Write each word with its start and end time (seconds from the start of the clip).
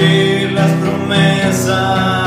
cumplir 0.00 0.52
las 0.52 0.70
promesas. 0.80 2.19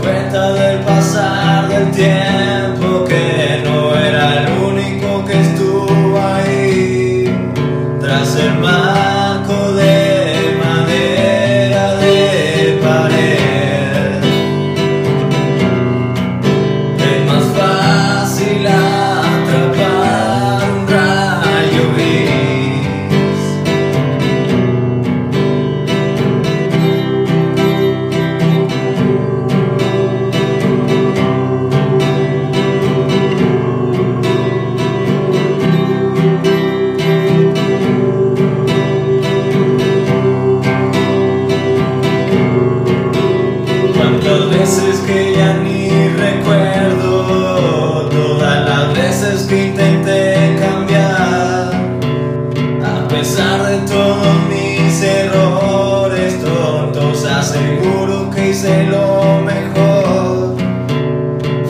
Cuenta 0.00 0.52
del 0.52 0.80
pasar 0.80 1.68
del 1.68 1.90
tiempo 1.90 3.04
que 3.04 3.62
no 3.64 3.94
era 3.94 4.42
el 4.42 4.62
único 4.62 5.24
que 5.24 5.40
estuvo 5.40 6.20
ahí. 6.20 7.24
Tras 8.00 8.36
el 8.36 8.54
marco 8.58 8.93
pesar 53.24 53.66
de 53.66 53.78
todos 53.90 54.36
mis 54.50 55.02
errores 55.02 56.38
tontos, 56.44 57.24
aseguro 57.24 58.28
que 58.30 58.50
hice 58.50 58.84
lo 58.84 59.40
mejor. 59.40 60.56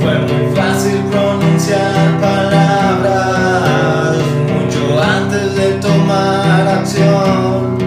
Fue 0.00 0.18
muy 0.18 0.56
fácil 0.56 0.98
pronunciar 1.12 2.20
palabras 2.20 4.16
mucho 4.52 5.00
antes 5.00 5.54
de 5.54 5.66
tomar 5.74 6.66
acción. 6.66 7.78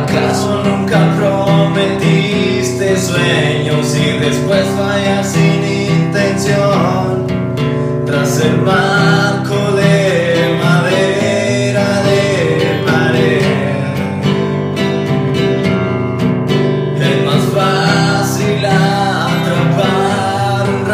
¿Acaso 0.00 0.64
nunca 0.64 0.98
prometiste 1.18 2.96
sueños 2.98 3.94
y 3.94 4.18
después 4.24 4.64
fallas 4.74 5.36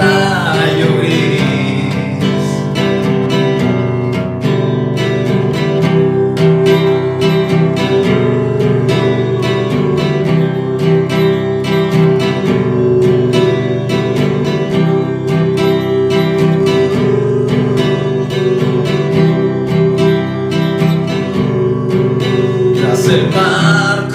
rayo 0.02 0.88
gris. 0.98 1.42
Tras 22.80 23.08
el 23.08 23.30
mar 23.30 24.08